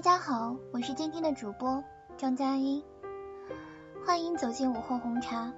[0.00, 1.84] 大家好，我是今天的主播
[2.16, 2.82] 张佳音，
[4.02, 5.52] 欢迎走进午后红茶。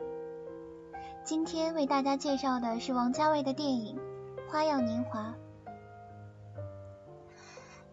[1.23, 3.97] 今天为大家介绍的是王家卫的电影
[4.51, 5.37] 《花样年华》。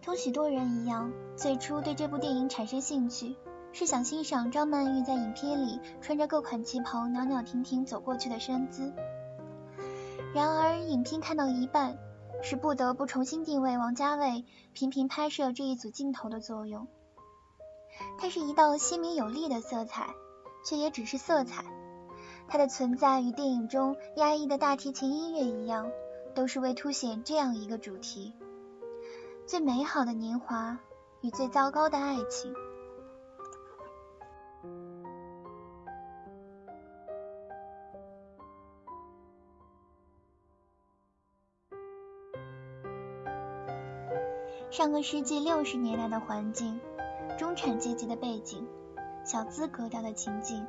[0.02, 3.36] 同许多人一样，最初对这部电影产生兴趣，
[3.72, 8.91] 是想欣赏张曼玉在影片里穿着各款旗袍袅袅婷婷走过去的身姿。
[10.34, 11.95] 然而，影片看到一半。
[12.41, 16.87] 是不得不重新定位王家卫频频拍摄这一组镜头的作用。
[18.17, 20.13] 它是一道鲜明有力的色彩，
[20.65, 21.65] 却也只是色彩。
[22.47, 25.91] 它的存在与电影中压抑的大提琴音乐一样，
[26.33, 28.33] 都是为凸显这样一个主题：
[29.45, 30.79] 最美好的年华
[31.21, 32.53] 与最糟糕的爱情。
[44.72, 46.80] 上个世纪六十年代的环境，
[47.39, 48.67] 中产阶级的背景，
[49.25, 50.64] 小资格调的情境。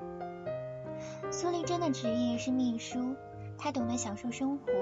[1.30, 3.14] 苏丽珍的职业是秘书，
[3.58, 4.72] 她懂得享受生活，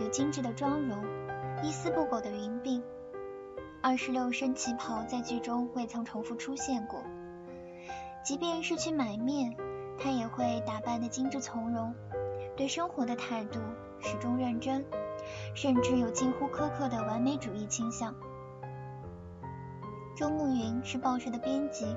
[0.00, 1.04] 有精致的妆容，
[1.62, 2.82] 一丝不苟的云鬓。
[3.82, 7.02] 二十六身旗袍在剧中未曾重复出现过，
[8.24, 9.54] 即便是去买面，
[9.98, 11.94] 她也会打扮的精致从容，
[12.56, 13.60] 对生活的态度
[14.00, 14.82] 始终认真，
[15.54, 18.14] 甚至有近乎苛刻的完美主义倾向。
[20.16, 21.94] 周慕云是报社的编辑，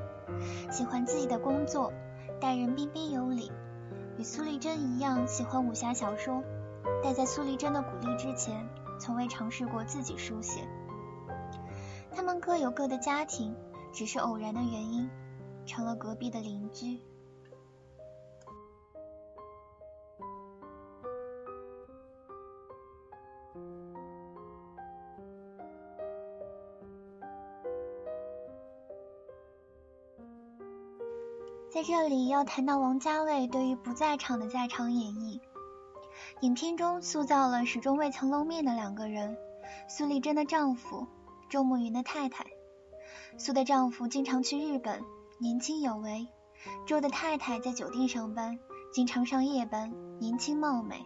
[0.69, 1.93] 喜欢自己的工作，
[2.37, 3.49] 待人彬彬有礼，
[4.17, 6.43] 与苏丽珍一样喜欢武侠小说，
[7.01, 8.67] 但在苏丽珍的鼓励之前，
[8.99, 10.67] 从未尝试过自己书写。
[12.13, 13.55] 他们各有各的家庭，
[13.93, 15.09] 只是偶然的原因，
[15.65, 16.99] 成了隔壁的邻居。
[31.71, 35.39] 在这里要谈到王家卫对于不在场的在场演绎。
[36.41, 39.37] 影片中塑造了始终未曾露面的两个人：
[39.87, 41.05] 苏丽珍的丈夫，
[41.47, 42.47] 周慕云的太太。
[43.37, 45.03] 苏的丈夫经常去日本，
[45.37, 46.27] 年轻有为；
[46.87, 48.57] 周的太太在酒店上班，
[48.91, 51.05] 经常上夜班，年轻貌美。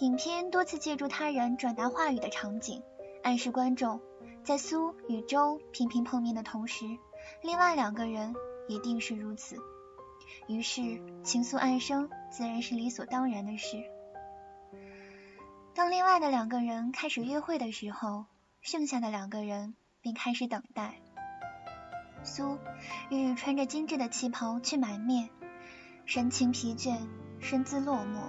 [0.00, 2.82] 影片多次借助他人转达话语的场景，
[3.22, 3.98] 暗示观众，
[4.44, 6.84] 在苏与周频频碰面的同时，
[7.42, 8.34] 另外两个人。
[8.68, 9.56] 一定是如此，
[10.46, 13.82] 于是情愫暗生，自然是理所当然的事。
[15.74, 18.26] 当另外的两个人开始约会的时候，
[18.60, 21.00] 剩下的两个人便开始等待。
[22.22, 22.58] 苏
[23.10, 25.30] 日日穿着精致的旗袍去买面，
[26.04, 26.98] 神情疲倦，
[27.40, 28.20] 身姿落寞。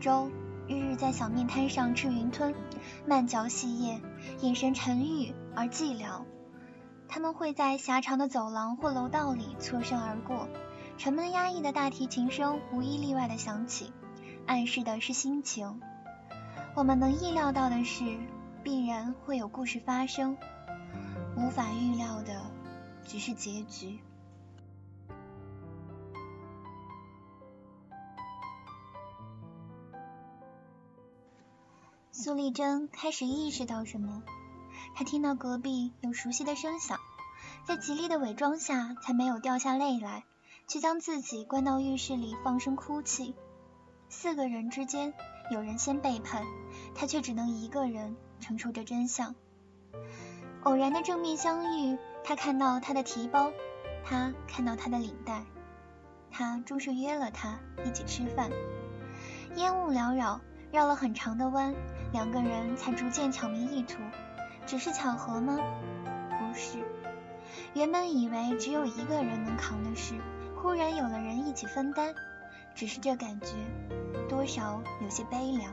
[0.00, 0.30] 周
[0.68, 2.54] 日日在小面摊上吃云吞，
[3.06, 4.02] 慢嚼细咽，
[4.40, 6.24] 眼神沉郁而寂寥。
[7.08, 10.48] 他们会在狭长的走廊或楼道里错身而过，
[10.98, 13.92] 沉闷压抑的大提琴声无一例外的响起，
[14.46, 15.80] 暗示的是心情。
[16.74, 18.18] 我们能意料到的是，
[18.62, 20.36] 必然会有故事发生，
[21.36, 22.42] 无法预料的
[23.04, 24.00] 只是结局。
[32.10, 34.22] 苏丽珍开始意识到什么？
[34.94, 37.00] 他听到隔壁有熟悉的声响，
[37.64, 40.24] 在极力的伪装下，才没有掉下泪来，
[40.68, 43.34] 却将自己关到浴室里放声哭泣。
[44.08, 45.12] 四个人之间，
[45.50, 46.44] 有人先背叛，
[46.94, 49.34] 他却只能一个人承受着真相。
[50.62, 53.50] 偶然的正面相遇，他看到他的提包，
[54.04, 55.44] 他看到他的领带，
[56.30, 58.48] 他终是约了他一起吃饭。
[59.56, 60.40] 烟雾缭绕，
[60.70, 61.74] 绕了很长的弯，
[62.12, 63.98] 两个人才逐渐巧明意图。
[64.66, 65.58] 只是巧合吗？
[66.38, 66.78] 不是。
[67.74, 70.14] 原本以为只有一个人能扛的事
[70.56, 72.14] 忽然有了人一起分担
[72.74, 73.48] 只是这感觉
[74.28, 75.72] 多少有些悲凉。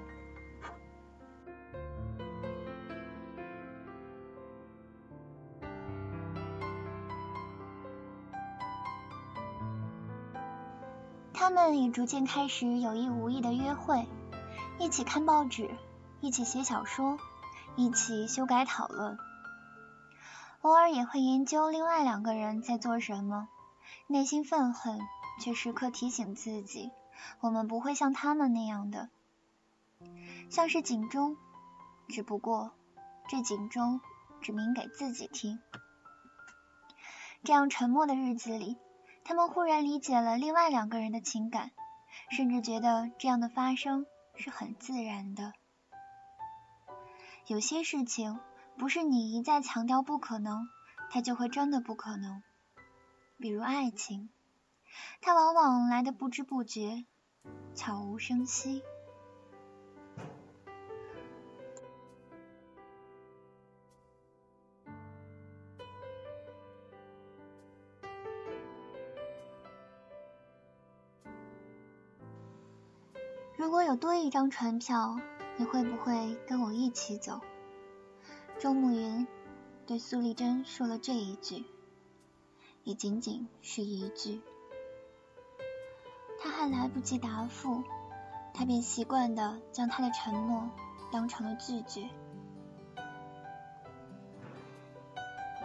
[11.34, 14.08] 他们也逐渐开始有意无意的约会
[14.80, 15.70] 一起看报纸
[16.20, 17.18] 一起写小说
[17.76, 19.18] 一起修改讨论。
[20.62, 23.50] 偶尔也会研究另外两个人在做什么，
[24.08, 25.00] 内心愤恨，
[25.40, 26.92] 却时刻提醒自己，
[27.40, 29.10] 我们不会像他们那样的，
[30.50, 31.36] 像是警钟，
[32.10, 32.72] 只不过
[33.28, 34.02] 这警钟
[34.42, 35.60] 只鸣给自己听。
[37.44, 38.78] 这样沉默的日子里，
[39.24, 41.72] 他们忽然理解了另外两个人的情感，
[42.30, 45.54] 甚至觉得这样的发生是很自然的。
[47.48, 48.40] 有些事情。
[48.78, 50.68] 不是你一再强调不可能，
[51.12, 52.42] 它就会真的不可能。
[53.38, 54.30] 比如爱情，
[55.20, 57.06] 它往往来的不知不觉，
[57.76, 58.82] 悄无声息。
[73.58, 75.20] 如果有多一张船票，
[75.62, 77.40] 你会不会跟我一起走？
[78.58, 79.28] 周慕云
[79.86, 81.64] 对苏丽珍说了这一句，
[82.84, 84.42] 也仅仅是一句。
[86.42, 87.84] 他还来不及答复，
[88.56, 90.68] 他便习惯的将他的沉默
[91.12, 92.10] 当成了拒绝。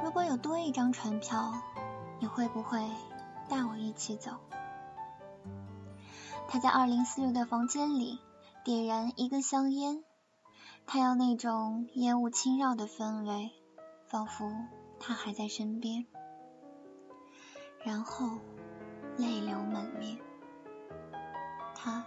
[0.05, 1.55] 如果有多一张船票，
[2.21, 2.87] 你会不会
[3.49, 4.33] 带我一起走？
[6.49, 8.21] 他在二零四六的房间里
[8.67, 10.03] 点燃一根香烟。
[10.87, 13.53] 他要那种烟雾侵绕的氛围，
[14.09, 14.53] 仿佛
[14.99, 16.05] 他还在身边，
[17.85, 18.27] 然后
[19.19, 20.19] 泪流满面。
[21.77, 22.05] 他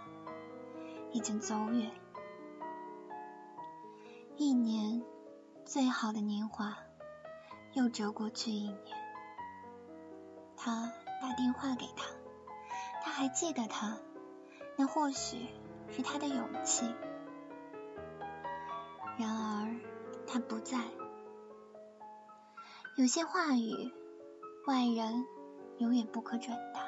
[1.12, 1.90] 已经走远，
[4.36, 5.02] 一年
[5.64, 6.76] 最好的年华
[7.72, 8.98] 又折过去一年。
[10.58, 10.92] 他
[11.22, 12.04] 打电话给他，
[13.02, 13.96] 他还记得他，
[14.76, 15.48] 那或许
[15.90, 16.94] 是他的勇气。
[19.18, 19.68] 然而，
[20.26, 20.78] 他不在。
[22.96, 23.92] 有些话语，
[24.66, 25.26] 外人
[25.78, 26.80] 永远不可转达。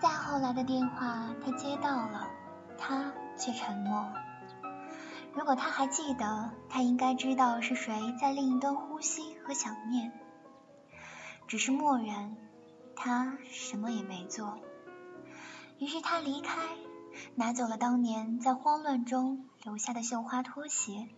[0.00, 2.28] 再后来的电话，他接到了，
[2.76, 4.12] 他却沉默。
[5.34, 10.12] 如果他还记得，他应该知道是谁在另一端呼吸和想念。
[11.48, 12.36] 只是默然，
[12.94, 14.58] 他什么也没做。
[15.78, 16.60] 于是他离开，
[17.34, 21.08] 拿走了当年在慌乱中留下的绣花拖鞋。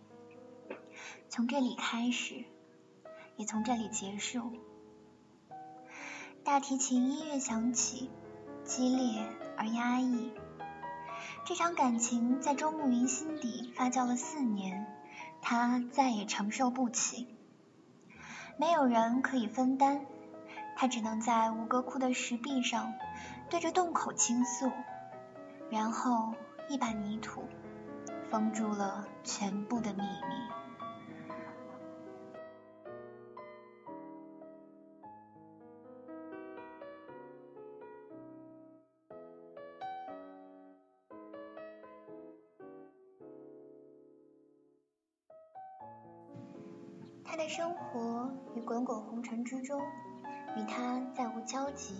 [1.29, 2.45] 从这里开始，
[3.35, 4.53] 也从这里结束。
[6.43, 8.09] 大提琴音乐响起，
[8.63, 9.27] 激烈
[9.57, 10.31] 而压抑。
[11.47, 14.87] 这场感情在周慕云心底发酵了四年，
[15.43, 17.27] 他再也承受不起。
[18.57, 20.01] 没有人可以分担。
[20.75, 22.95] 他只能在吴哥窟的石壁上
[23.47, 24.71] 对着洞口倾诉，
[25.69, 26.33] 然后
[26.67, 27.43] 一把泥土
[28.31, 30.64] 封住了全部的秘密。
[47.35, 49.81] 他的生活于滚滚红尘之中。
[50.55, 51.93] 与他再无交集，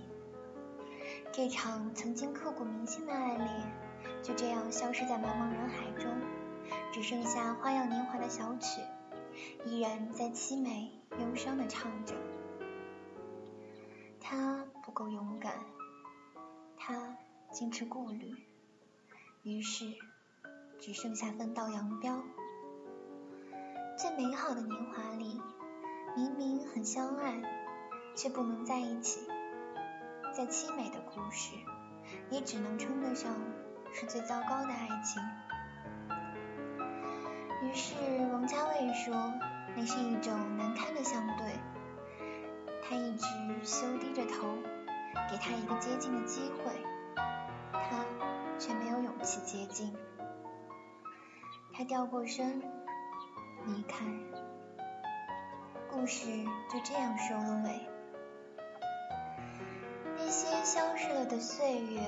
[1.33, 3.49] 这场曾经刻骨铭心的爱恋
[4.23, 6.09] 就这样消失在茫茫人海中，
[6.93, 8.79] 只剩下花样年华的小曲
[9.65, 10.89] 依然在凄美
[11.19, 12.15] 忧伤的唱着。
[14.21, 15.53] 他不够勇敢，
[16.77, 17.17] 他
[17.51, 18.33] 坚持顾虑，
[19.43, 19.85] 于是
[20.79, 22.23] 只剩下分道扬镳。
[23.97, 25.41] 最美好的年华里，
[26.15, 27.41] 明明很相爱。
[28.17, 29.19] 却不能在一起，
[30.33, 31.53] 再凄美的故事，
[32.29, 33.35] 也只能称得上
[33.91, 35.21] 是最糟糕的爱情。
[37.61, 37.93] 于是
[38.31, 39.13] 王家卫说，
[39.75, 41.59] 那是一种难堪的相对。
[42.81, 43.27] 他一直
[43.65, 44.47] 羞低着头，
[45.29, 46.71] 给他一个接近的机会，
[47.73, 48.05] 他
[48.57, 49.93] 却没有勇气接近。
[51.73, 52.61] 他掉过身，
[53.67, 54.05] 离开，
[55.89, 56.27] 故事
[56.71, 57.89] 就这样收了尾。
[60.17, 61.99] 那些消失了的岁月，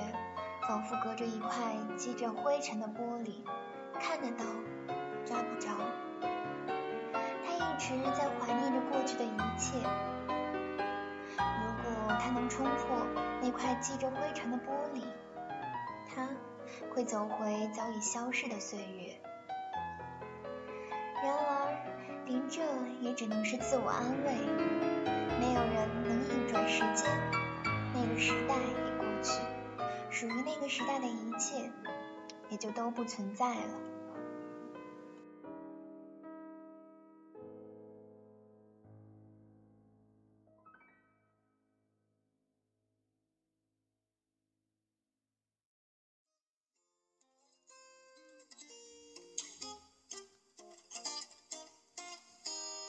[0.68, 1.50] 仿佛隔着一块
[1.96, 3.42] 积着灰尘的玻璃，
[3.98, 4.44] 看得到，
[5.26, 5.68] 抓不着。
[7.44, 9.78] 他一直在怀念着过去的一切。
[11.38, 13.04] 如果他能冲破
[13.42, 15.02] 那块积着灰尘的玻璃，
[16.08, 16.28] 他
[16.94, 19.20] 会走回早已消逝的岁月。
[21.22, 21.74] 然而，
[22.26, 22.62] 连这
[23.00, 24.32] 也只能是自我安慰。
[25.40, 27.10] 没有人能逆转时间，
[27.94, 29.40] 那个时代已过去，
[30.10, 31.70] 属于那个时代的一切
[32.50, 33.97] 也就都不存在了。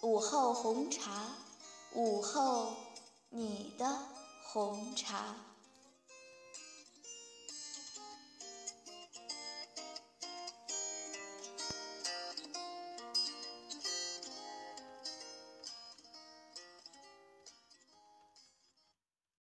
[0.00, 1.10] 午后红茶，
[1.94, 2.72] 午后
[3.30, 3.98] 你的
[4.44, 5.34] 红茶。